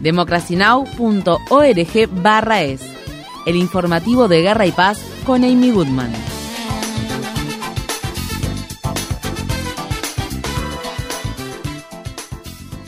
democracynow.org 0.00 2.22
barra 2.22 2.62
es. 2.62 2.82
El 3.46 3.56
informativo 3.56 4.28
de 4.28 4.42
Guerra 4.42 4.66
y 4.66 4.72
Paz 4.72 5.00
con 5.24 5.44
Amy 5.44 5.70
Goodman. 5.70 6.12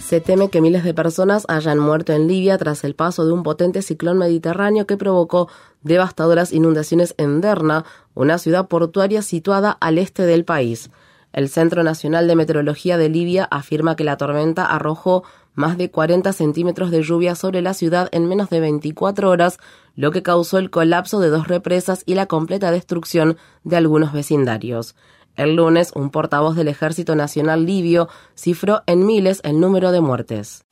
Se 0.09 0.23
teme 0.23 0.49
que 0.49 0.63
miles 0.63 0.85
de 0.85 0.95
personas 0.95 1.45
hayan 1.49 1.79
muerto 1.79 2.15
en 2.15 2.29
Libia 2.29 2.57
tras 2.57 2.83
el 2.83 2.95
paso 2.95 3.27
de 3.27 3.33
un 3.33 3.43
potente 3.43 3.83
ciclón 3.83 4.17
mediterráneo 4.17 4.87
que 4.87 4.97
provocó 4.97 5.51
devastadoras 5.83 6.51
inundaciones 6.51 7.15
en 7.19 7.43
Derna, 7.43 7.85
una 8.15 8.39
ciudad 8.39 8.69
portuaria 8.69 9.21
situada 9.21 9.71
al 9.71 9.99
este 9.99 10.23
del 10.23 10.47
país. 10.47 10.89
El 11.39 11.49
Centro 11.49 11.85
Nacional 11.85 12.27
de 12.27 12.35
Meteorología 12.35 12.99
de 12.99 13.09
Libia 13.09 13.45
afirma 13.45 13.95
que 13.95 14.03
la 14.03 14.17
tormenta 14.17 14.67
arrojó 14.67 15.23
más 15.55 15.79
de 15.79 15.89
40 15.89 16.33
centímetros 16.33 16.91
de 16.91 17.05
lluvia 17.05 17.37
sobre 17.37 17.63
la 17.63 17.75
ciudad 17.75 18.09
en 18.11 18.27
menos 18.27 18.51
de 18.51 18.59
24 18.59 19.31
horas, 19.31 19.61
lo 19.95 20.11
que 20.11 20.25
causó 20.25 20.59
el 20.59 20.71
colapso 20.71 21.21
de 21.21 21.29
dos 21.29 21.47
represas 21.47 22.03
y 22.07 22.17
la 22.17 22.27
completa 22.27 22.73
destrucción 22.73 23.37
de 23.63 23.77
algunos 23.77 24.13
vecindarios. 24.13 24.97
El 25.39 25.55
lunes, 25.55 25.93
un 25.95 26.11
portavoz 26.11 26.57
del 26.57 26.67
Ejército 26.67 27.15
Nacional 27.15 27.65
Libio 27.65 28.09
cifró 28.35 28.83
en 28.87 29.07
miles 29.07 29.41
el 29.45 29.61
número 29.61 29.93
de 29.93 30.01
muertes. 30.01 30.65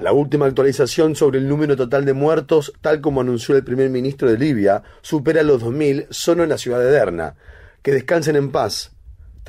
La 0.00 0.12
última 0.12 0.46
actualización 0.46 1.16
sobre 1.16 1.40
el 1.40 1.48
número 1.48 1.74
total 1.74 2.04
de 2.04 2.12
muertos, 2.12 2.72
tal 2.80 3.00
como 3.00 3.22
anunció 3.22 3.56
el 3.56 3.64
primer 3.64 3.90
ministro 3.90 4.30
de 4.30 4.38
Libia, 4.38 4.84
supera 5.02 5.42
los 5.42 5.60
2.000 5.64 6.06
solo 6.10 6.44
en 6.44 6.50
la 6.50 6.58
ciudad 6.58 6.78
de 6.78 6.92
Derna. 6.92 7.34
Que 7.82 7.90
descansen 7.90 8.36
en 8.36 8.52
paz. 8.52 8.92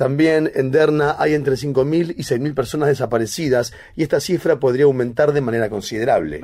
También 0.00 0.50
en 0.54 0.70
Derna 0.70 1.16
hay 1.18 1.34
entre 1.34 1.56
5.000 1.56 2.14
y 2.16 2.22
6.000 2.22 2.54
personas 2.54 2.88
desaparecidas 2.88 3.74
y 3.94 4.02
esta 4.02 4.18
cifra 4.18 4.58
podría 4.58 4.86
aumentar 4.86 5.34
de 5.34 5.42
manera 5.42 5.68
considerable. 5.68 6.40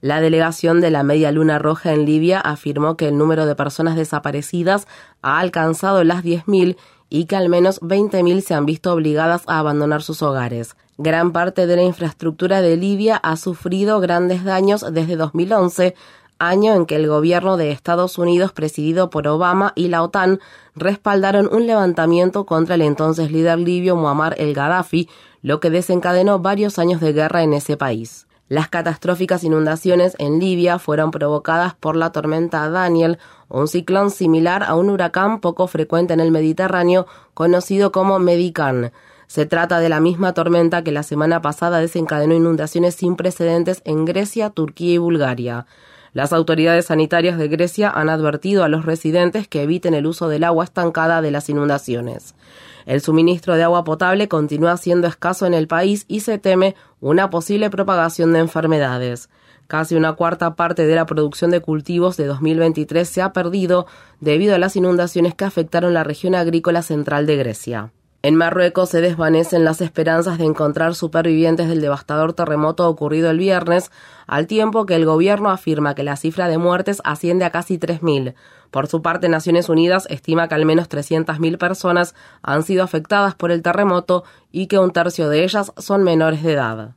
La 0.00 0.20
delegación 0.20 0.80
de 0.80 0.90
la 0.92 1.02
Media 1.02 1.32
Luna 1.32 1.58
Roja 1.58 1.92
en 1.92 2.04
Libia 2.04 2.38
afirmó 2.38 2.96
que 2.96 3.08
el 3.08 3.18
número 3.18 3.44
de 3.44 3.56
personas 3.56 3.96
desaparecidas 3.96 4.86
ha 5.20 5.40
alcanzado 5.40 6.04
las 6.04 6.22
10.000 6.22 6.76
y 7.08 7.24
que 7.24 7.34
al 7.34 7.48
menos 7.48 7.80
20.000 7.80 8.40
se 8.42 8.54
han 8.54 8.64
visto 8.64 8.92
obligadas 8.92 9.42
a 9.48 9.58
abandonar 9.58 10.04
sus 10.04 10.22
hogares. 10.22 10.76
Gran 10.96 11.32
parte 11.32 11.66
de 11.66 11.74
la 11.74 11.82
infraestructura 11.82 12.62
de 12.62 12.76
Libia 12.76 13.16
ha 13.16 13.36
sufrido 13.36 13.98
grandes 13.98 14.44
daños 14.44 14.86
desde 14.92 15.16
2011 15.16 15.96
año 16.38 16.74
en 16.74 16.86
que 16.86 16.96
el 16.96 17.08
gobierno 17.08 17.56
de 17.56 17.70
Estados 17.70 18.18
Unidos, 18.18 18.52
presidido 18.52 19.10
por 19.10 19.26
Obama 19.26 19.72
y 19.74 19.88
la 19.88 20.02
OTAN, 20.02 20.40
respaldaron 20.74 21.48
un 21.52 21.66
levantamiento 21.66 22.46
contra 22.46 22.74
el 22.74 22.82
entonces 22.82 23.30
líder 23.30 23.58
libio 23.58 23.96
Muammar 23.96 24.34
el 24.38 24.54
Gaddafi, 24.54 25.08
lo 25.42 25.60
que 25.60 25.70
desencadenó 25.70 26.38
varios 26.38 26.78
años 26.78 27.00
de 27.00 27.12
guerra 27.12 27.42
en 27.42 27.52
ese 27.52 27.76
país. 27.76 28.26
Las 28.48 28.68
catastróficas 28.68 29.42
inundaciones 29.42 30.14
en 30.18 30.38
Libia 30.38 30.78
fueron 30.78 31.10
provocadas 31.10 31.74
por 31.74 31.96
la 31.96 32.12
tormenta 32.12 32.68
Daniel, 32.70 33.18
un 33.48 33.66
ciclón 33.66 34.10
similar 34.10 34.62
a 34.62 34.76
un 34.76 34.88
huracán 34.88 35.40
poco 35.40 35.66
frecuente 35.66 36.14
en 36.14 36.20
el 36.20 36.30
Mediterráneo 36.30 37.06
conocido 37.34 37.90
como 37.90 38.20
Medican. 38.20 38.92
Se 39.26 39.46
trata 39.46 39.80
de 39.80 39.88
la 39.88 39.98
misma 39.98 40.32
tormenta 40.32 40.84
que 40.84 40.92
la 40.92 41.02
semana 41.02 41.42
pasada 41.42 41.80
desencadenó 41.80 42.34
inundaciones 42.34 42.94
sin 42.94 43.16
precedentes 43.16 43.82
en 43.84 44.04
Grecia, 44.04 44.50
Turquía 44.50 44.94
y 44.94 44.98
Bulgaria. 44.98 45.66
Las 46.16 46.32
autoridades 46.32 46.86
sanitarias 46.86 47.36
de 47.36 47.46
Grecia 47.46 47.90
han 47.90 48.08
advertido 48.08 48.64
a 48.64 48.70
los 48.70 48.86
residentes 48.86 49.48
que 49.48 49.64
eviten 49.64 49.92
el 49.92 50.06
uso 50.06 50.30
del 50.30 50.44
agua 50.44 50.64
estancada 50.64 51.20
de 51.20 51.30
las 51.30 51.50
inundaciones. 51.50 52.34
El 52.86 53.02
suministro 53.02 53.54
de 53.54 53.64
agua 53.64 53.84
potable 53.84 54.26
continúa 54.26 54.78
siendo 54.78 55.08
escaso 55.08 55.44
en 55.44 55.52
el 55.52 55.68
país 55.68 56.06
y 56.08 56.20
se 56.20 56.38
teme 56.38 56.74
una 57.02 57.28
posible 57.28 57.68
propagación 57.68 58.32
de 58.32 58.38
enfermedades. 58.38 59.28
Casi 59.66 59.94
una 59.94 60.14
cuarta 60.14 60.54
parte 60.54 60.86
de 60.86 60.94
la 60.94 61.04
producción 61.04 61.50
de 61.50 61.60
cultivos 61.60 62.16
de 62.16 62.24
2023 62.24 63.06
se 63.06 63.20
ha 63.20 63.34
perdido 63.34 63.86
debido 64.18 64.54
a 64.54 64.58
las 64.58 64.74
inundaciones 64.74 65.34
que 65.34 65.44
afectaron 65.44 65.92
la 65.92 66.02
región 66.02 66.34
agrícola 66.34 66.80
central 66.80 67.26
de 67.26 67.36
Grecia. 67.36 67.92
En 68.22 68.34
Marruecos 68.34 68.90
se 68.90 69.00
desvanecen 69.00 69.64
las 69.64 69.80
esperanzas 69.80 70.38
de 70.38 70.44
encontrar 70.44 70.94
supervivientes 70.94 71.68
del 71.68 71.80
devastador 71.80 72.32
terremoto 72.32 72.88
ocurrido 72.88 73.30
el 73.30 73.38
viernes, 73.38 73.92
al 74.26 74.46
tiempo 74.46 74.86
que 74.86 74.96
el 74.96 75.04
gobierno 75.04 75.50
afirma 75.50 75.94
que 75.94 76.02
la 76.02 76.16
cifra 76.16 76.48
de 76.48 76.58
muertes 76.58 77.00
asciende 77.04 77.44
a 77.44 77.50
casi 77.50 77.78
3.000. 77.78 78.34
Por 78.70 78.88
su 78.88 79.00
parte, 79.00 79.28
Naciones 79.28 79.68
Unidas 79.68 80.06
estima 80.10 80.48
que 80.48 80.54
al 80.56 80.66
menos 80.66 80.88
300.000 80.88 81.58
personas 81.58 82.14
han 82.42 82.62
sido 82.62 82.82
afectadas 82.82 83.34
por 83.34 83.52
el 83.52 83.62
terremoto 83.62 84.24
y 84.50 84.66
que 84.66 84.78
un 84.78 84.90
tercio 84.90 85.28
de 85.28 85.44
ellas 85.44 85.72
son 85.76 86.02
menores 86.02 86.42
de 86.42 86.52
edad. 86.54 86.94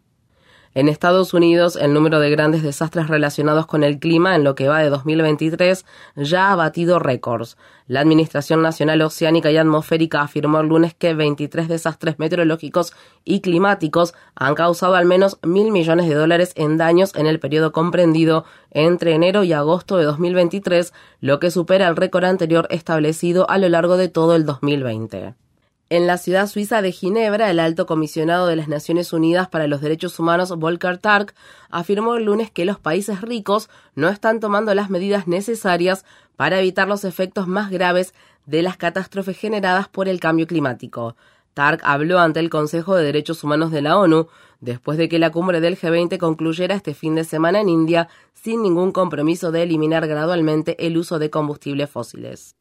En 0.75 0.87
Estados 0.87 1.33
Unidos, 1.33 1.75
el 1.75 1.95
número 1.95 2.19
de 2.19 2.29
grandes 2.29 2.61
desastres 2.61 3.07
relacionados 3.07 3.65
con 3.65 3.83
el 3.83 3.97
clima 3.97 4.35
en 4.35 4.43
lo 4.43 4.53
que 4.53 4.67
va 4.67 4.79
de 4.79 4.89
2023 4.89 5.83
ya 6.15 6.51
ha 6.51 6.55
batido 6.55 6.99
récords. 6.99 7.57
La 7.87 8.01
Administración 8.01 8.61
Nacional 8.61 9.01
Oceánica 9.01 9.49
y 9.49 9.57
Atmosférica 9.57 10.21
afirmó 10.21 10.59
el 10.59 10.67
lunes 10.67 10.93
que 10.93 11.15
23 11.15 11.67
desastres 11.67 12.19
meteorológicos 12.19 12.93
y 13.25 13.41
climáticos 13.41 14.13
han 14.35 14.53
causado 14.53 14.93
al 14.93 15.05
menos 15.05 15.39
mil 15.41 15.71
millones 15.71 16.07
de 16.07 16.13
dólares 16.13 16.53
en 16.55 16.77
daños 16.77 17.15
en 17.15 17.25
el 17.25 17.39
periodo 17.39 17.71
comprendido 17.71 18.45
entre 18.69 19.15
enero 19.15 19.43
y 19.43 19.53
agosto 19.53 19.97
de 19.97 20.05
2023, 20.05 20.93
lo 21.19 21.39
que 21.39 21.49
supera 21.49 21.87
el 21.87 21.95
récord 21.95 22.25
anterior 22.25 22.67
establecido 22.69 23.49
a 23.49 23.57
lo 23.57 23.69
largo 23.69 23.97
de 23.97 24.07
todo 24.07 24.35
el 24.35 24.45
2020. 24.45 25.33
En 25.91 26.05
la 26.05 26.19
ciudad 26.19 26.45
suiza 26.45 26.83
de 26.83 26.91
Ginebra, 26.91 27.49
el 27.49 27.59
alto 27.59 27.87
comisionado 27.87 28.45
de 28.45 28.55
las 28.55 28.67
Naciones 28.67 29.11
Unidas 29.11 29.47
para 29.49 29.65
los 29.65 29.81
Derechos 29.81 30.19
Humanos, 30.19 30.55
Volker 30.55 30.99
Tark, 30.99 31.33
afirmó 31.71 32.13
el 32.13 32.25
lunes 32.25 32.51
que 32.51 32.63
los 32.63 32.79
países 32.79 33.21
ricos 33.21 33.71
no 33.95 34.07
están 34.09 34.39
tomando 34.39 34.75
las 34.75 34.91
medidas 34.91 35.27
necesarias 35.27 36.05
para 36.35 36.59
evitar 36.59 36.87
los 36.87 37.05
efectos 37.05 37.47
más 37.47 37.71
graves 37.71 38.13
de 38.45 38.61
las 38.61 38.77
catástrofes 38.77 39.35
generadas 39.35 39.87
por 39.87 40.07
el 40.07 40.19
cambio 40.19 40.45
climático. 40.45 41.15
Tark 41.59 41.81
habló 41.83 42.19
ante 42.19 42.39
el 42.39 42.49
Consejo 42.49 42.95
de 42.95 43.03
Derechos 43.03 43.43
Humanos 43.43 43.69
de 43.69 43.81
la 43.81 43.97
ONU 43.97 44.29
después 44.61 44.97
de 44.97 45.09
que 45.09 45.19
la 45.19 45.29
cumbre 45.29 45.59
del 45.59 45.77
G20 45.77 46.17
concluyera 46.17 46.73
este 46.73 46.93
fin 46.93 47.15
de 47.15 47.25
semana 47.25 47.59
en 47.59 47.67
India 47.67 48.07
sin 48.33 48.63
ningún 48.63 48.93
compromiso 48.93 49.51
de 49.51 49.63
eliminar 49.63 50.07
gradualmente 50.07 50.77
el 50.87 50.97
uso 50.97 51.19
de 51.19 51.29
combustibles 51.29 51.89
fósiles. 51.89 52.55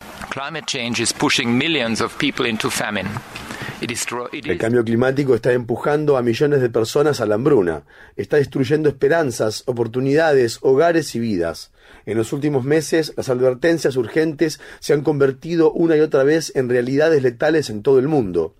El 3.81 4.59
cambio 4.59 4.85
climático 4.85 5.37
está 5.37 5.53
empujando 5.53 6.17
a 6.17 6.23
millones 6.23 6.61
de 6.61 6.69
personas 6.69 7.21
a 7.21 7.27
la 7.27 7.37
hambruna, 7.37 7.85
está 8.17 8.39
destruyendo 8.39 8.89
esperanzas, 8.89 9.63
oportunidades, 9.67 10.59
hogares 10.63 11.15
y 11.15 11.21
vidas. 11.21 11.71
En 12.05 12.19
los 12.19 12.33
últimos 12.33 12.65
meses, 12.65 13.15
las 13.17 13.29
advertencias 13.29 13.95
urgentes 13.95 14.59
se 14.81 14.93
han 14.93 15.03
convertido 15.03 15.71
una 15.71 15.97
y 15.97 16.01
otra 16.01 16.25
vez 16.25 16.51
en 16.57 16.69
realidades 16.69 17.23
letales 17.23 17.71
en 17.71 17.85
todo 17.85 18.01
el 18.01 18.09
mundo. 18.09 18.57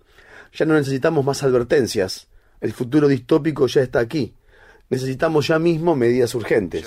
Ya 0.53 0.65
no 0.65 0.73
necesitamos 0.73 1.25
más 1.25 1.43
advertencias. 1.43 2.27
El 2.61 2.73
futuro 2.73 3.07
distópico 3.07 3.67
ya 3.67 3.81
está 3.81 3.99
aquí. 3.99 4.33
Necesitamos 4.89 5.47
ya 5.47 5.59
mismo 5.59 5.95
medidas 5.95 6.33
urgentes. 6.35 6.85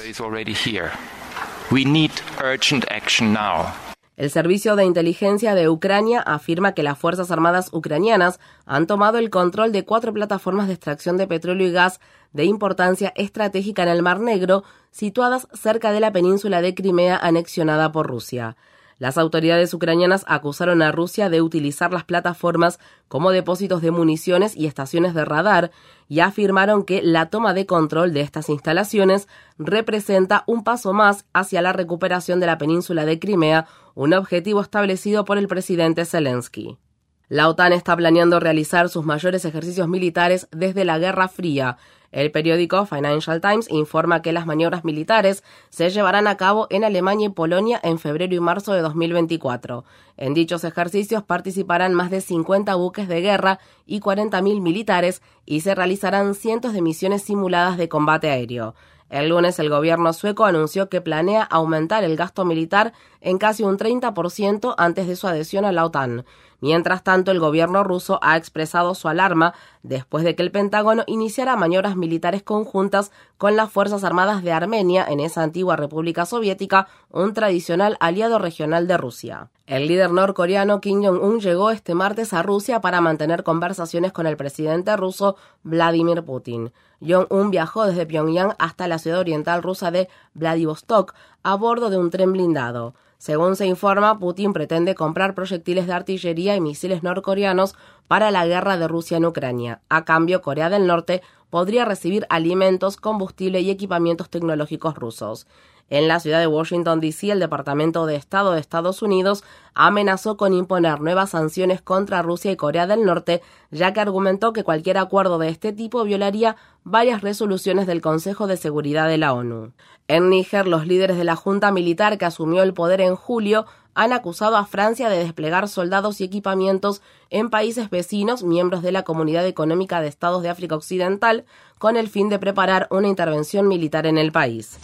El 4.17 4.31
Servicio 4.31 4.77
de 4.77 4.85
Inteligencia 4.85 5.55
de 5.55 5.69
Ucrania 5.69 6.21
afirma 6.21 6.75
que 6.75 6.83
las 6.83 6.99
Fuerzas 6.99 7.31
Armadas 7.31 7.71
ucranianas 7.73 8.41
han 8.67 8.87
tomado 8.87 9.19
el 9.19 9.31
control 9.31 9.73
de 9.73 9.85
cuatro 9.85 10.13
plataformas 10.13 10.67
de 10.67 10.75
extracción 10.75 11.17
de 11.17 11.27
petróleo 11.27 11.67
y 11.67 11.73
gas 11.73 11.99
de 12.33 12.45
importancia 12.45 13.13
estratégica 13.17 13.83
en 13.85 13.89
el 13.89 14.03
Mar 14.03 14.21
Negro, 14.21 14.65
situadas 14.91 15.49
cerca 15.55 15.93
de 15.93 16.01
la 16.01 16.13
península 16.13 16.61
de 16.61 16.75
Crimea 16.75 17.17
anexionada 17.17 17.91
por 17.91 18.07
Rusia. 18.07 18.57
Las 19.03 19.19
autoridades 19.19 19.75
ucranianas 19.75 20.25
acusaron 20.29 20.81
a 20.81 20.93
Rusia 20.93 21.29
de 21.29 21.43
utilizar 21.43 21.93
las 21.93 22.05
plataformas 22.05 22.79
como 23.09 23.33
depósitos 23.33 23.83
de 23.83 23.91
municiones 23.91 24.57
y 24.57 24.67
estaciones 24.67 25.13
de 25.13 25.25
radar 25.25 25.73
y 26.09 26.21
afirmaron 26.21 26.85
que 26.85 27.03
la 27.03 27.27
toma 27.27 27.53
de 27.53 27.67
control 27.67 28.13
de 28.13 28.21
estas 28.21 28.49
instalaciones 28.49 29.27
representa 29.59 30.45
un 30.47 30.63
paso 30.63 30.93
más 30.93 31.25
hacia 31.33 31.63
la 31.63 31.73
recuperación 31.73 32.39
de 32.39 32.47
la 32.47 32.59
península 32.59 33.05
de 33.05 33.19
Crimea, 33.19 33.67
un 33.97 34.15
objetivo 34.15 34.61
establecido 34.61 35.25
por 35.25 35.37
el 35.37 35.49
presidente 35.49 36.05
Zelensky. 36.05 36.79
La 37.27 37.49
OTAN 37.49 37.73
está 37.73 37.97
planeando 37.97 38.39
realizar 38.39 38.89
sus 38.89 39.05
mayores 39.05 39.45
ejercicios 39.45 39.89
militares 39.89 40.47
desde 40.53 40.85
la 40.85 41.01
Guerra 41.01 41.27
Fría. 41.27 41.77
El 42.13 42.31
periódico 42.31 42.85
Financial 42.85 43.41
Times 43.41 43.71
informa 43.71 44.21
que 44.21 44.33
las 44.33 44.45
maniobras 44.45 44.85
militares 44.85 45.43
se 45.71 45.89
llevarán 45.89 46.27
a 46.27 46.37
cabo 46.37 46.67
en 46.69 46.85
Alemania 46.85 47.29
y 47.29 47.31
Polonia 47.31 47.81
en 47.83 47.99
febrero 47.99 48.35
y 48.35 48.41
marzo 48.41 48.75
de 48.75 48.83
2024. 48.83 49.85
En 50.19 50.35
dichos 50.35 50.63
ejercicios 50.65 51.23
participarán 51.23 51.95
más 51.95 52.11
de 52.11 52.21
50 52.21 52.75
buques 52.75 53.09
de 53.09 53.23
guerra 53.23 53.59
y 53.87 54.01
40.000 54.01 54.61
militares 54.61 55.23
y 55.47 55.63
se 55.63 55.75
realizarán 55.75 56.35
cientos 56.35 56.75
de 56.75 56.83
misiones 56.83 57.23
simuladas 57.23 57.79
de 57.79 57.89
combate 57.89 58.31
aéreo. 58.31 58.75
El 59.13 59.29
lunes 59.29 59.59
el 59.59 59.69
gobierno 59.69 60.15
sueco 60.15 60.47
anunció 60.47 60.89
que 60.89 61.03
planea 61.03 61.43
aumentar 61.43 62.03
el 62.03 62.17
gasto 62.17 62.47
militar 62.47 62.95
en 63.21 63.37
casi 63.37 63.63
un 63.63 63.77
30% 63.77 64.75
antes 64.79 65.07
de 65.07 65.17
su 65.17 65.27
adhesión 65.27 65.67
a 65.67 65.73
la 65.73 65.85
OTAN. 65.85 66.25
Mientras 66.63 67.03
tanto, 67.03 67.33
el 67.33 67.41
gobierno 67.41 67.83
ruso 67.83 68.21
ha 68.23 68.37
expresado 68.37 68.95
su 68.95 69.09
alarma 69.09 69.53
después 69.83 70.23
de 70.23 70.37
que 70.37 70.45
el 70.45 70.53
Pentágono 70.53 71.03
iniciara 71.09 71.57
maniobras 71.57 71.97
militares 71.97 72.45
conjuntas 72.45 73.11
con 73.37 73.57
las 73.57 73.69
Fuerzas 73.69 74.05
Armadas 74.05 74.45
de 74.45 74.53
Armenia 74.53 75.05
en 75.05 75.19
esa 75.19 75.43
antigua 75.43 75.75
República 75.75 76.25
Soviética, 76.25 76.87
un 77.11 77.35
tradicional 77.35 77.97
aliado 77.99 78.39
regional 78.39 78.87
de 78.87 78.97
Rusia. 78.97 79.51
El 79.67 79.89
líder 79.89 80.13
norcoreano 80.13 80.81
Kim 80.81 81.03
Jong-un 81.03 81.41
llegó 81.41 81.73
este 81.73 81.95
martes 81.95 82.33
a 82.33 82.43
Rusia 82.43 82.81
para 82.81 83.01
mantener 83.01 83.43
conversaciones 83.43 84.13
con 84.13 84.29
el 84.29 84.37
presidente 84.37 84.97
ruso 84.97 85.35
Vladimir 85.65 86.23
Putin. 86.23 86.73
Jong-un 87.01 87.51
viajó 87.51 87.87
desde 87.87 88.07
Pyongyang 88.07 88.55
hasta 88.61 88.87
la 88.87 89.01
ciudad 89.01 89.19
oriental 89.19 89.65
rusa 89.65 89.91
de 89.91 90.09
Vladivostok 90.35 91.15
a 91.43 91.57
bordo 91.57 91.91
de 91.91 91.99
un 91.99 92.11
tren 92.11 92.33
blindado. 92.33 92.95
Según 93.23 93.55
se 93.55 93.67
informa, 93.67 94.19
Putin 94.19 94.53
pretende 94.53 94.97
comprar 94.97 95.37
proyectiles 95.37 95.87
de 95.87 95.93
artillería 95.93 96.57
y 96.57 96.61
misiles 96.61 97.05
norcoreanos 97.05 97.77
para 98.09 98.33
la 98.33 98.45
guerra 98.49 98.77
de 98.77 98.89
Rusia 98.89 99.17
en 99.17 99.27
Ucrania. 99.27 99.81
A 99.89 100.05
cambio, 100.05 100.43
Corea 100.43 100.69
del 100.69 100.89
Norte 100.89 101.23
podría 101.49 101.85
recibir 101.85 102.27
alimentos, 102.31 102.97
combustible 102.97 103.61
y 103.61 103.71
equipamientos 103.71 104.29
tecnológicos 104.29 104.97
rusos. 104.97 105.47
En 105.93 106.09
la 106.09 106.21
ciudad 106.21 106.41
de 106.41 106.47
Washington, 106.47 107.01
D.C., 107.01 107.33
el 107.33 107.39
Departamento 107.39 108.07
de 108.07 108.17
Estado 108.17 108.53
de 108.53 108.61
Estados 108.61 109.03
Unidos 109.03 109.45
amenazó 109.75 110.39
con 110.39 110.55
imponer 110.55 111.03
nuevas 111.03 111.29
sanciones 111.29 111.83
contra 111.83 112.23
Rusia 112.23 112.51
y 112.51 112.57
Corea 112.57 112.87
del 112.87 113.05
Norte, 113.05 113.43
ya 113.71 113.93
que 113.93 114.01
argumentó 114.01 114.55
que 114.55 114.65
cualquier 114.65 114.97
acuerdo 114.97 115.37
de 115.37 115.51
este 115.51 115.71
tipo 115.75 116.03
violaría 116.05 116.57
varias 116.83 117.21
resoluciones 117.21 117.87
del 117.87 118.01
Consejo 118.01 118.47
de 118.47 118.57
Seguridad 118.57 119.07
de 119.07 119.19
la 119.19 119.35
ONU. 119.35 119.75
En 120.09 120.31
Níger, 120.31 120.67
los 120.67 120.87
líderes 120.87 121.19
de 121.19 121.25
la 121.25 121.37
Junta 121.37 121.71
Militar 121.73 122.17
que 122.17 122.25
asumió 122.25 122.63
el 122.63 122.73
poder 122.73 123.03
en 123.03 123.15
julio 123.15 123.67
han 123.95 124.13
acusado 124.13 124.57
a 124.57 124.67
Francia 124.67 125.09
de 125.09 125.19
desplegar 125.19 125.69
soldados 125.69 126.21
y 126.21 126.25
equipamientos 126.25 127.03
en 127.31 127.51
países 127.51 127.91
vecinos, 127.91 128.43
miembros 128.43 128.83
de 128.83 128.93
la 128.93 129.03
Comunidad 129.03 129.47
Económica 129.47 130.01
de 130.01 130.09
Estados 130.09 130.43
de 130.43 130.49
África 130.49 130.75
Occidental, 130.75 131.45
con 131.79 131.97
el 131.97 132.09
fin 132.09 132.29
de 132.29 132.39
preparar 132.39 132.87
una 132.91 133.09
intervención 133.09 133.69
militar 133.69 134.07
en 134.07 134.19
el 134.19 134.33
país. 134.33 134.79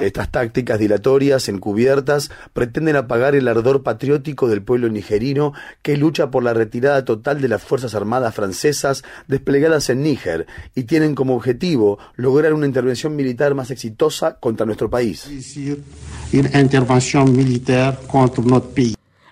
Estas 0.00 0.32
tácticas 0.32 0.80
dilatorias, 0.80 1.48
encubiertas, 1.48 2.30
pretenden 2.52 2.96
apagar 2.96 3.36
el 3.36 3.46
ardor 3.46 3.84
patriótico 3.84 4.48
del 4.48 4.62
pueblo 4.62 4.88
nigerino 4.88 5.52
que 5.82 5.96
lucha 5.96 6.30
por 6.30 6.42
la 6.42 6.54
retirada 6.54 7.04
total 7.04 7.40
de 7.40 7.46
las 7.46 7.62
Fuerzas 7.62 7.94
Armadas 7.94 8.34
francesas 8.34 9.04
desplegadas 9.28 9.90
en 9.90 10.02
Níger 10.02 10.46
y 10.74 10.84
tienen 10.84 11.14
como 11.14 11.36
objetivo 11.36 11.98
lograr 12.16 12.52
una 12.52 12.66
intervención 12.66 13.14
militar 13.14 13.54
más 13.54 13.70
exitosa 13.70 14.40
contra 14.40 14.66
nuestro 14.66 14.90
país. 14.90 15.28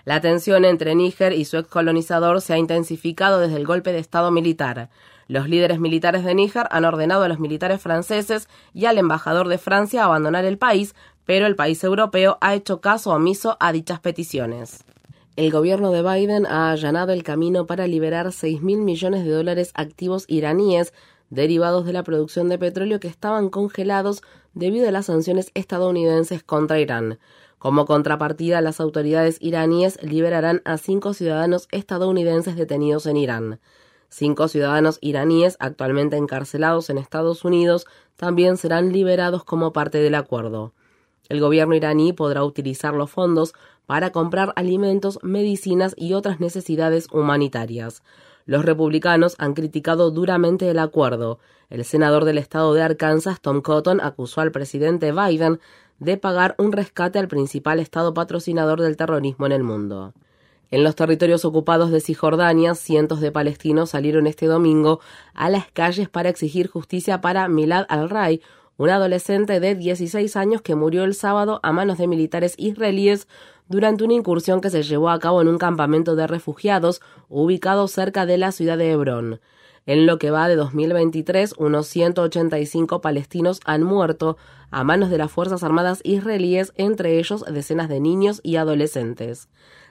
La 0.05 0.21
tensión 0.21 0.63
entre 0.63 0.95
Níger 0.95 1.33
y 1.33 1.43
su 1.43 1.57
excolonizador 1.57 2.39
se 2.39 2.53
ha 2.53 2.57
intensificado 2.57 3.39
desde 3.39 3.57
el 3.57 3.65
golpe 3.65 3.91
de 3.91 3.99
Estado 3.99 4.31
militar. 4.31 4.89
Los 5.27 5.49
líderes 5.49 5.79
militares 5.79 6.23
de 6.23 6.33
Níger 6.33 6.67
han 6.71 6.85
ordenado 6.85 7.23
a 7.23 7.27
los 7.27 7.39
militares 7.39 7.81
franceses 7.81 8.47
y 8.73 8.85
al 8.85 8.97
embajador 8.97 9.47
de 9.49 9.57
Francia 9.57 10.03
abandonar 10.03 10.45
el 10.45 10.57
país, 10.57 10.95
pero 11.25 11.45
el 11.45 11.55
país 11.55 11.83
europeo 11.83 12.37
ha 12.39 12.55
hecho 12.55 12.79
caso 12.79 13.11
omiso 13.11 13.57
a 13.59 13.71
dichas 13.73 13.99
peticiones. 13.99 14.85
El 15.35 15.51
gobierno 15.51 15.91
de 15.91 16.01
Biden 16.01 16.45
ha 16.47 16.71
allanado 16.71 17.11
el 17.11 17.23
camino 17.23 17.67
para 17.67 17.85
liberar 17.85 18.31
6 18.31 18.61
mil 18.61 18.79
millones 18.79 19.23
de 19.23 19.31
dólares 19.31 19.71
activos 19.75 20.25
iraníes 20.27 20.93
derivados 21.29 21.85
de 21.85 21.93
la 21.93 22.03
producción 22.03 22.49
de 22.49 22.57
petróleo 22.57 22.99
que 22.99 23.07
estaban 23.07 23.49
congelados 23.49 24.23
debido 24.53 24.87
a 24.87 24.91
las 24.91 25.07
sanciones 25.07 25.51
estadounidenses 25.53 26.41
contra 26.41 26.79
Irán. 26.79 27.19
Como 27.59 27.85
contrapartida, 27.85 28.61
las 28.61 28.79
autoridades 28.79 29.37
iraníes 29.41 30.01
liberarán 30.01 30.61
a 30.63 30.77
cinco 30.77 31.13
ciudadanos 31.13 31.67
estadounidenses 31.71 32.55
detenidos 32.55 33.05
en 33.05 33.17
Irán. 33.17 33.59
Cinco 34.09 34.47
ciudadanos 34.47 34.97
iraníes 35.01 35.57
actualmente 35.59 36.15
encarcelados 36.15 36.89
en 36.89 36.97
Estados 36.97 37.43
Unidos 37.43 37.85
también 38.15 38.57
serán 38.57 38.91
liberados 38.91 39.43
como 39.43 39.73
parte 39.73 39.99
del 39.99 40.15
acuerdo. 40.15 40.73
El 41.29 41.41
gobierno 41.41 41.75
iraní 41.75 42.13
podrá 42.13 42.43
utilizar 42.43 42.93
los 42.93 43.11
fondos 43.11 43.53
para 43.85 44.11
comprar 44.11 44.53
alimentos, 44.55 45.19
medicinas 45.23 45.93
y 45.97 46.13
otras 46.13 46.39
necesidades 46.39 47.07
humanitarias. 47.11 48.01
Los 48.45 48.63
republicanos 48.63 49.35
han 49.39 49.53
criticado 49.53 50.09
duramente 50.09 50.69
el 50.69 50.79
acuerdo. 50.79 51.39
El 51.69 51.83
senador 51.83 52.23
del 52.23 52.37
estado 52.37 52.73
de 52.73 52.81
Arkansas, 52.81 53.41
Tom 53.41 53.61
Cotton, 53.61 53.99
acusó 53.99 54.39
al 54.39 54.53
presidente 54.53 55.11
Biden 55.11 55.59
de 55.99 56.15
pagar 56.15 56.55
un 56.57 56.71
rescate 56.71 57.19
al 57.19 57.27
principal 57.27 57.79
estado 57.79 58.13
patrocinador 58.13 58.81
del 58.81 58.95
terrorismo 58.95 59.47
en 59.47 59.51
el 59.51 59.63
mundo. 59.63 60.13
En 60.69 60.83
los 60.83 60.95
territorios 60.95 61.45
ocupados 61.45 61.91
de 61.91 62.01
Cisjordania, 62.01 62.75
cientos 62.75 63.21
de 63.21 63.31
palestinos 63.31 63.91
salieron 63.91 64.27
este 64.27 64.47
domingo 64.47 64.99
a 65.33 65.49
las 65.49 65.71
calles 65.71 66.09
para 66.09 66.27
exigir 66.27 66.67
justicia 66.67 67.21
para 67.21 67.47
Milad 67.47 67.85
al-Ray, 67.87 68.41
un 68.75 68.89
adolescente 68.89 69.61
de 69.61 69.75
16 69.75 70.35
años 70.35 70.61
que 70.61 70.75
murió 70.75 71.05
el 71.05 71.15
sábado 71.15 71.61
a 71.63 71.71
manos 71.71 71.97
de 71.97 72.07
militares 72.07 72.53
israelíes 72.57 73.29
durante 73.69 74.03
una 74.03 74.13
incursión 74.13 74.59
que 74.59 74.69
se 74.69 74.83
llevó 74.83 75.09
a 75.09 75.19
cabo 75.19 75.41
en 75.41 75.47
un 75.47 75.57
campamento 75.57 76.15
de 76.17 76.27
refugiados 76.27 77.01
ubicado 77.29 77.87
cerca 77.87 78.25
de 78.25 78.37
la 78.37 78.51
ciudad 78.51 78.77
de 78.77 78.91
Hebrón. 78.91 79.39
En 79.85 80.05
lo 80.05 80.19
que 80.19 80.31
va 80.31 80.49
de 80.49 80.57
2023, 80.57 81.55
unos 81.57 81.87
185 81.87 82.99
palestinos 82.99 83.61
han 83.63 83.83
muerto 83.83 84.35
a 84.69 84.83
manos 84.83 85.09
de 85.09 85.17
las 85.17 85.31
Fuerzas 85.31 85.63
Armadas 85.63 86.01
israelíes, 86.03 86.73
entre 86.75 87.19
ellos 87.19 87.45
decenas 87.49 87.87
de 87.87 88.01
niños 88.01 88.41
y 88.43 88.57
adolescentes. 88.57 89.47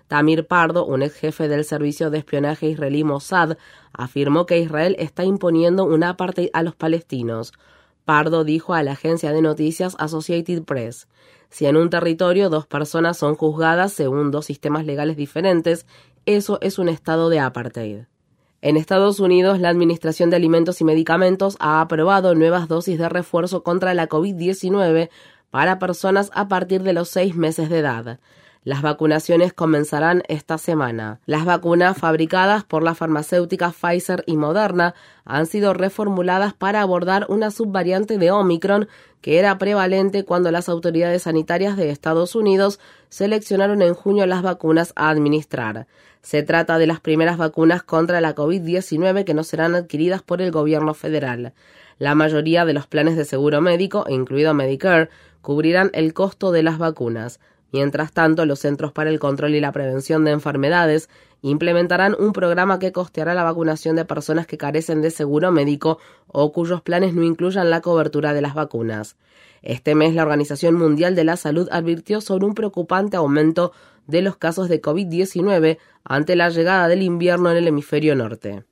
Tamir 0.08 0.46
Pardo, 0.46 0.86
un 0.86 1.02
ex 1.02 1.14
jefe 1.14 1.48
del 1.48 1.64
servicio 1.64 2.10
de 2.10 2.18
espionaje 2.18 2.68
israelí 2.68 3.04
Mossad, 3.04 3.56
afirmó 3.92 4.46
que 4.46 4.58
Israel 4.58 4.96
está 4.98 5.24
imponiendo 5.24 5.84
una 5.84 6.10
apartheid 6.10 6.50
a 6.52 6.62
los 6.62 6.76
palestinos. 6.76 7.52
Pardo 8.04 8.44
dijo 8.44 8.74
a 8.74 8.82
la 8.82 8.92
agencia 8.92 9.32
de 9.32 9.42
noticias 9.42 9.96
Associated 9.98 10.62
Press, 10.62 11.08
si 11.48 11.66
en 11.66 11.76
un 11.76 11.90
territorio 11.90 12.50
dos 12.50 12.66
personas 12.66 13.16
son 13.16 13.34
juzgadas 13.34 13.92
según 13.92 14.30
dos 14.30 14.46
sistemas 14.46 14.84
legales 14.84 15.16
diferentes, 15.16 15.86
eso 16.24 16.58
es 16.60 16.78
un 16.78 16.88
estado 16.88 17.28
de 17.28 17.40
apartheid. 17.40 18.04
En 18.62 18.76
Estados 18.76 19.20
Unidos, 19.20 19.60
la 19.60 19.68
Administración 19.68 20.30
de 20.30 20.36
Alimentos 20.36 20.80
y 20.80 20.84
Medicamentos 20.84 21.56
ha 21.60 21.80
aprobado 21.80 22.34
nuevas 22.34 22.68
dosis 22.68 22.98
de 22.98 23.08
refuerzo 23.08 23.62
contra 23.62 23.94
la 23.94 24.08
COVID-19 24.08 25.08
para 25.50 25.78
personas 25.78 26.30
a 26.34 26.48
partir 26.48 26.82
de 26.82 26.92
los 26.92 27.08
seis 27.08 27.36
meses 27.36 27.68
de 27.68 27.78
edad. 27.78 28.18
Las 28.66 28.82
vacunaciones 28.82 29.52
comenzarán 29.52 30.24
esta 30.26 30.58
semana. 30.58 31.20
Las 31.24 31.44
vacunas 31.44 31.96
fabricadas 31.96 32.64
por 32.64 32.82
las 32.82 32.98
farmacéuticas 32.98 33.76
Pfizer 33.76 34.24
y 34.26 34.36
Moderna 34.36 34.96
han 35.24 35.46
sido 35.46 35.72
reformuladas 35.72 36.52
para 36.52 36.80
abordar 36.80 37.26
una 37.28 37.52
subvariante 37.52 38.18
de 38.18 38.32
Omicron 38.32 38.88
que 39.20 39.38
era 39.38 39.56
prevalente 39.58 40.24
cuando 40.24 40.50
las 40.50 40.68
autoridades 40.68 41.22
sanitarias 41.22 41.76
de 41.76 41.90
Estados 41.90 42.34
Unidos 42.34 42.80
seleccionaron 43.08 43.82
en 43.82 43.94
junio 43.94 44.26
las 44.26 44.42
vacunas 44.42 44.92
a 44.96 45.10
administrar. 45.10 45.86
Se 46.20 46.42
trata 46.42 46.76
de 46.78 46.88
las 46.88 46.98
primeras 46.98 47.36
vacunas 47.36 47.84
contra 47.84 48.20
la 48.20 48.34
COVID-19 48.34 49.22
que 49.22 49.34
no 49.34 49.44
serán 49.44 49.76
adquiridas 49.76 50.22
por 50.22 50.42
el 50.42 50.50
gobierno 50.50 50.92
federal. 50.92 51.52
La 52.00 52.16
mayoría 52.16 52.64
de 52.64 52.72
los 52.72 52.88
planes 52.88 53.16
de 53.16 53.26
seguro 53.26 53.60
médico, 53.60 54.06
incluido 54.08 54.54
Medicare, 54.54 55.08
cubrirán 55.40 55.90
el 55.92 56.14
costo 56.14 56.50
de 56.50 56.64
las 56.64 56.78
vacunas. 56.78 57.38
Mientras 57.72 58.12
tanto, 58.12 58.46
los 58.46 58.60
Centros 58.60 58.92
para 58.92 59.10
el 59.10 59.18
Control 59.18 59.54
y 59.54 59.60
la 59.60 59.72
Prevención 59.72 60.24
de 60.24 60.30
Enfermedades 60.30 61.08
implementarán 61.42 62.16
un 62.18 62.32
programa 62.32 62.78
que 62.78 62.92
costeará 62.92 63.34
la 63.34 63.44
vacunación 63.44 63.96
de 63.96 64.04
personas 64.04 64.46
que 64.46 64.58
carecen 64.58 65.02
de 65.02 65.10
seguro 65.10 65.52
médico 65.52 65.98
o 66.26 66.52
cuyos 66.52 66.82
planes 66.82 67.14
no 67.14 67.22
incluyan 67.22 67.70
la 67.70 67.80
cobertura 67.80 68.32
de 68.32 68.42
las 68.42 68.54
vacunas. 68.54 69.16
Este 69.62 69.94
mes, 69.94 70.14
la 70.14 70.22
Organización 70.22 70.74
Mundial 70.74 71.14
de 71.14 71.24
la 71.24 71.36
Salud 71.36 71.68
advirtió 71.72 72.20
sobre 72.20 72.46
un 72.46 72.54
preocupante 72.54 73.16
aumento 73.16 73.72
de 74.06 74.22
los 74.22 74.36
casos 74.36 74.68
de 74.68 74.80
COVID-19 74.80 75.78
ante 76.04 76.36
la 76.36 76.48
llegada 76.50 76.88
del 76.88 77.02
invierno 77.02 77.50
en 77.50 77.56
el 77.56 77.68
hemisferio 77.68 78.14
norte. 78.14 78.64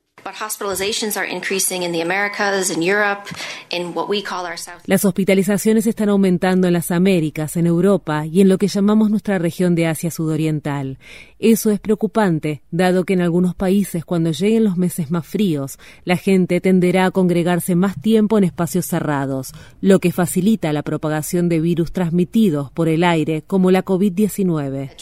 Las 4.87 5.05
hospitalizaciones 5.05 5.85
están 5.85 6.09
aumentando 6.09 6.65
en 6.65 6.73
las 6.73 6.89
Américas, 6.89 7.57
en 7.57 7.67
Europa 7.67 8.25
y 8.25 8.41
en 8.41 8.49
lo 8.49 8.57
que 8.57 8.67
llamamos 8.67 9.11
nuestra 9.11 9.37
región 9.37 9.75
de 9.75 9.85
Asia 9.85 10.09
Sudoriental. 10.09 10.97
Eso 11.37 11.69
es 11.69 11.79
preocupante, 11.79 12.63
dado 12.71 13.03
que 13.03 13.13
en 13.13 13.21
algunos 13.21 13.53
países 13.53 14.03
cuando 14.03 14.31
lleguen 14.31 14.63
los 14.63 14.77
meses 14.77 15.11
más 15.11 15.27
fríos, 15.27 15.77
la 16.05 16.17
gente 16.17 16.59
tenderá 16.59 17.05
a 17.05 17.11
congregarse 17.11 17.75
más 17.75 18.01
tiempo 18.01 18.39
en 18.39 18.45
espacios 18.45 18.87
cerrados, 18.87 19.51
lo 19.79 19.99
que 19.99 20.11
facilita 20.11 20.73
la 20.73 20.81
propagación 20.81 21.49
de 21.49 21.59
virus 21.59 21.91
transmitidos 21.91 22.71
por 22.71 22.89
el 22.89 23.03
aire 23.03 23.43
como 23.45 23.69
la 23.69 23.85
COVID-19. 23.85 24.95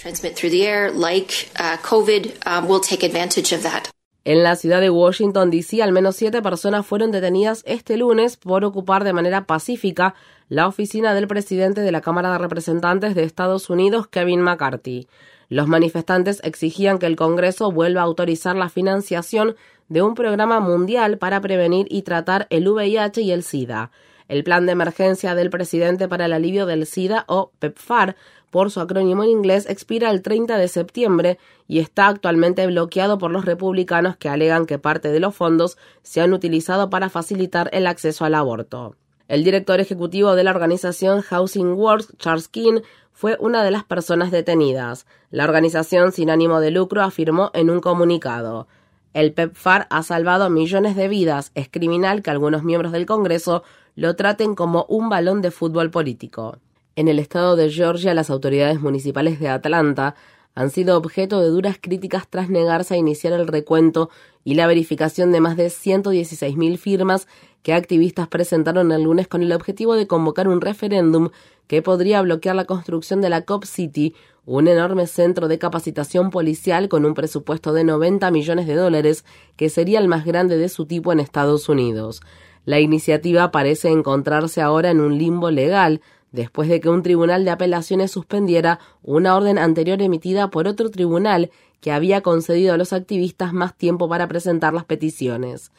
En 4.25 4.42
la 4.42 4.56
ciudad 4.56 4.80
de 4.80 4.89
Washington, 4.89 5.51
D.C., 5.51 5.84
al 5.84 5.92
menos 5.92 6.15
siete 6.15 6.42
personas 6.42 6.86
fueron 6.86 7.12
detenidas 7.12 7.62
este 7.65 7.98
lunes 7.98 8.38
por 8.38 8.63
ocupar 8.63 9.03
de 9.03 9.12
manera 9.12 9.46
pacífica 9.46 10.15
la 10.48 10.65
oficina 10.65 11.13
del 11.13 11.27
presidente 11.27 11.82
de 11.82 11.92
la 11.92 12.00
Cámara 12.00 12.32
de 12.32 12.38
Representantes 12.38 13.15
de 13.15 13.24
Estados 13.24 13.70
Unidos, 13.70 14.08
Kevin 14.08 14.42
McCarthy. 14.42 15.10
Los 15.50 15.68
manifestantes 15.68 16.39
exigían 16.46 17.00
que 17.00 17.06
el 17.06 17.18
Congreso 17.18 17.70
vuelva 17.70 18.00
a 18.00 18.06
autorizar 18.06 18.56
la 18.56 18.70
financiación 18.70 19.58
de 19.89 20.01
un 20.01 20.15
programa 20.15 20.62
mundial 20.62 21.18
para 21.18 21.42
prevenir 21.42 21.88
y 21.89 22.03
tratar 22.03 22.48
el 22.50 22.70
VIH 22.70 23.22
y 23.22 23.32
el 23.34 23.44
SIDA. 23.44 23.92
El 24.30 24.46
plan 24.46 24.65
de 24.65 24.72
emergencia 24.72 25.36
del 25.36 25.50
presidente 25.50 26.08
para 26.08 26.27
el 26.27 26.34
alivio 26.34 26.65
del 26.65 26.86
SIDA, 26.86 27.25
o 27.27 27.51
PEPFAR, 27.60 28.15
por 28.53 28.69
su 28.69 28.81
acrónimo 28.81 29.24
en 29.24 29.31
inglés, 29.31 29.65
expira 29.67 30.12
el 30.12 30.22
30 30.22 30.60
de 30.60 30.67
septiembre 30.67 31.39
y 31.67 31.79
está 31.79 32.07
actualmente 32.07 32.67
bloqueado 32.67 33.17
por 33.17 33.31
los 33.31 33.45
republicanos 33.45 34.15
que 34.15 34.29
alegan 34.29 34.67
que 34.67 34.77
parte 34.77 35.12
de 35.12 35.19
los 35.19 35.36
fondos 35.36 35.75
se 36.03 36.22
han 36.22 36.33
utilizado 36.33 36.91
para 36.91 37.10
facilitar 37.10 37.72
el 37.74 37.88
acceso 37.88 38.25
al 38.25 38.36
aborto. 38.36 38.95
El 39.27 39.43
director 39.43 39.79
ejecutivo 39.79 40.36
de 40.36 40.43
la 40.43 40.51
organización 40.51 41.24
Housing 41.24 41.74
Works, 41.74 42.13
Charles 42.19 42.48
King, 42.48 42.81
fue 43.12 43.38
una 43.39 43.63
de 43.63 43.72
las 43.72 43.86
personas 43.86 44.29
detenidas. 44.29 45.07
La 45.31 45.45
organización 45.45 46.12
sin 46.12 46.29
ánimo 46.29 46.60
de 46.60 46.69
lucro 46.69 47.01
afirmó 47.01 47.50
en 47.55 47.72
un 47.72 47.79
comunicado. 47.79 48.67
El 49.15 49.33
PEPFAR 49.33 49.88
ha 49.89 50.03
salvado 50.03 50.51
millones 50.51 50.95
de 50.95 51.07
vidas. 51.07 51.51
Es 51.55 51.69
criminal 51.69 52.22
que 52.22 52.29
algunos 52.29 52.63
miembros 52.63 52.91
del 52.91 53.07
Congreso 53.07 53.63
lo 53.95 54.15
traten 54.15 54.53
como 54.53 54.86
un 54.89 55.10
balón 55.10 55.41
de 55.41 55.50
fútbol 55.50 55.89
político. 55.89 56.60
En 56.96 57.08
el 57.08 57.18
estado 57.18 57.56
de 57.56 57.72
Georgia, 57.72 58.14
las 58.14 58.30
autoridades 58.30 58.80
municipales 58.80 59.40
de 59.40 59.50
Atlanta 59.50 60.14
han 60.54 60.70
sido 60.70 60.96
objeto 60.96 61.42
de 61.42 61.48
duras 61.48 61.78
críticas 61.82 62.28
tras 62.30 62.50
negarse 62.50 62.94
a 62.94 62.98
iniciar 62.98 63.34
el 63.34 63.48
recuento 63.48 64.12
y 64.44 64.54
la 64.54 64.68
verificación 64.68 65.32
de 65.32 65.42
más 65.42 65.58
de 65.58 65.68
116.000 65.68 66.78
firmas 66.78 67.28
que 67.64 67.74
activistas 67.74 68.28
presentaron 68.28 68.92
el 68.92 69.04
lunes 69.04 69.28
con 69.28 69.42
el 69.42 69.54
objetivo 69.54 69.96
de 69.96 70.06
convocar 70.06 70.48
un 70.48 70.62
referéndum 70.62 71.30
que 71.66 71.82
podría 71.82 72.22
bloquear 72.22 72.56
la 72.56 72.66
construcción 72.66 73.22
de 73.22 73.30
la 73.30 73.42
Cop 73.42 73.64
City, 73.64 74.14
un 74.46 74.68
enorme 74.68 75.08
centro 75.08 75.48
de 75.48 75.58
capacitación 75.58 76.30
policial 76.30 76.90
con 76.90 77.06
un 77.06 77.16
presupuesto 77.16 77.74
de 77.74 77.86
90 77.86 78.30
millones 78.30 78.68
de 78.68 78.76
dólares, 78.76 79.26
que 79.56 79.70
sería 79.70 79.98
el 79.98 80.08
más 80.08 80.26
grande 80.26 80.58
de 80.58 80.70
su 80.70 80.86
tipo 80.86 81.12
en 81.12 81.20
Estados 81.20 81.70
Unidos. 81.70 82.22
La 82.66 82.80
iniciativa 82.80 83.50
parece 83.50 83.90
encontrarse 83.90 84.62
ahora 84.62 84.92
en 84.92 85.02
un 85.02 85.18
limbo 85.18 85.50
legal, 85.50 86.02
después 86.34 86.68
de 86.68 86.82
que 86.82 86.90
un 86.90 87.04
tribunal 87.04 87.46
de 87.46 87.52
apelaciones 87.52 88.12
suspendiera 88.12 88.80
una 89.02 89.38
orden 89.38 89.58
anterior 89.58 90.02
emitida 90.02 90.50
por 90.50 90.68
otro 90.68 90.92
tribunal 90.92 91.52
que 91.80 91.92
había 91.94 92.22
concedido 92.22 92.74
a 92.74 92.78
los 92.78 92.92
activistas 92.92 93.54
más 93.54 93.78
tiempo 93.78 94.10
para 94.10 94.28
presentar 94.28 94.74
las 94.74 94.84
peticiones. 94.84 95.72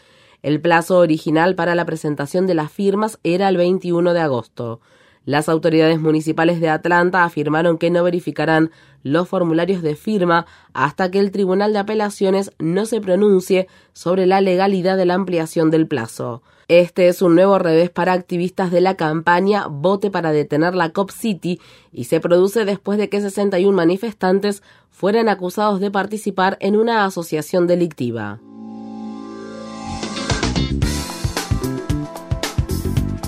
El 0.43 0.61
plazo 0.61 0.99
original 0.99 1.55
para 1.55 1.75
la 1.75 1.85
presentación 1.85 2.47
de 2.47 2.55
las 2.55 2.71
firmas 2.71 3.19
era 3.25 3.49
el 3.49 3.57
21 3.57 4.15
de 4.15 4.21
agosto. 4.21 4.81
Las 5.25 5.49
autoridades 5.49 6.01
municipales 6.01 6.61
de 6.61 6.69
Atlanta 6.69 7.25
afirmaron 7.25 7.79
que 7.79 7.91
no 7.91 8.03
verificarán 8.05 8.71
los 9.03 9.29
formularios 9.29 9.83
de 9.83 9.97
firma 9.97 10.47
hasta 10.73 11.11
que 11.11 11.19
el 11.19 11.31
Tribunal 11.31 11.73
de 11.73 11.79
Apelaciones 11.79 12.53
no 12.59 12.85
se 12.85 13.01
pronuncie 13.01 13.69
sobre 13.93 14.27
la 14.27 14.41
legalidad 14.41 14.97
de 14.97 15.07
la 15.07 15.15
ampliación 15.15 15.71
del 15.71 15.87
plazo. 15.87 16.43
Este 16.69 17.09
es 17.09 17.21
un 17.21 17.35
nuevo 17.35 17.59
revés 17.59 17.91
para 17.91 18.13
activistas 18.13 18.71
de 18.71 18.81
la 18.81 18.97
campaña 18.97 19.67
Vote 19.67 20.11
para 20.11 20.33
detener 20.33 20.75
la 20.75 20.91
Cop 20.91 21.11
City 21.11 21.61
y 21.93 22.05
se 22.05 22.21
produce 22.21 22.65
después 22.65 22.99
de 22.99 23.09
que 23.09 23.21
61 23.21 23.77
manifestantes 23.77 24.63
fueran 24.91 25.29
acusados 25.29 25.81
de 25.81 25.91
participar 25.91 26.57
en 26.61 26.77
una 26.77 27.05
asociación 27.05 27.67
delictiva. 27.67 28.41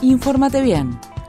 Infórmate 0.00 0.62
bien. 0.62 0.98